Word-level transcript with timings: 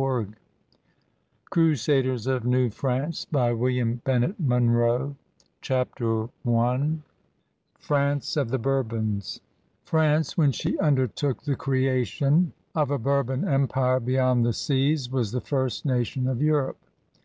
iS« 0.00 0.26
/ 0.84 1.50
CRUSADERS 1.50 2.28
OF 2.28 2.44
NEW 2.44 2.70
FRANCE 2.70 3.24
••CHAPTER 5.60 6.22
I 6.46 6.96
FRANCE 7.80 8.36
OF 8.36 8.48
THE 8.50 8.58
BOX7BBONB 8.60 9.40
France, 9.82 10.38
when 10.38 10.52
she 10.52 10.78
undertook 10.78 11.42
the 11.42 11.56
creation 11.56 12.52
of 12.76 12.92
a 12.92 12.98
Bourbon 13.00 13.48
empire 13.48 13.98
beyond 13.98 14.46
the 14.46 14.52
seas, 14.52 15.10
was 15.10 15.32
the 15.32 15.40
first 15.40 15.84
nation 15.84 16.28
of 16.28 16.40
Europe. 16.40 16.78